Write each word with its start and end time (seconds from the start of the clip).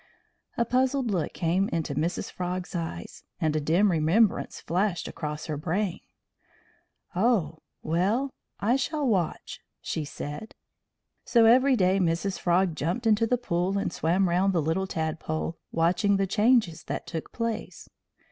A 0.57 0.65
puzzled 0.65 1.11
look 1.11 1.31
came 1.31 1.69
into 1.69 1.93
Mrs. 1.93 2.31
Frog's 2.31 2.73
eyes, 2.75 3.21
and 3.39 3.55
a 3.55 3.59
dim 3.61 3.91
remembrance 3.91 4.59
flashed 4.59 5.07
across 5.07 5.45
her 5.45 5.57
brain. 5.57 5.99
"Oh, 7.15 7.59
well, 7.83 8.31
I 8.59 8.77
shall 8.77 9.07
watch," 9.07 9.59
she 9.79 10.03
said. 10.03 10.55
So 11.23 11.45
every 11.45 11.75
day 11.75 11.99
Mrs. 11.99 12.39
Frog 12.39 12.75
jumped 12.75 13.05
into 13.05 13.27
the 13.27 13.37
pool 13.37 13.77
and 13.77 13.93
swam 13.93 14.27
round 14.27 14.53
the 14.53 14.61
little 14.63 14.87
tadpole, 14.87 15.59
watching 15.71 16.17
the 16.17 16.25
changes 16.25 16.85
that 16.85 17.05
took 17.05 17.31
place. 17.31 17.87